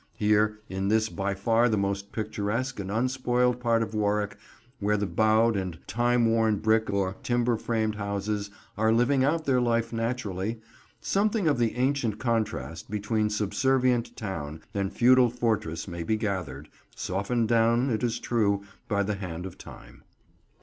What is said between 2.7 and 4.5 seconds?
and unspoiled part of Warwick,